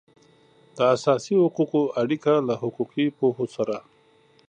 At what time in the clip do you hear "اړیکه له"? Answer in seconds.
2.01-2.53